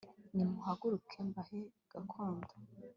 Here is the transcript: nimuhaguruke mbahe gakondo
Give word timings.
nimuhaguruke 0.35 1.17
mbahe 1.29 1.61
gakondo 1.91 2.53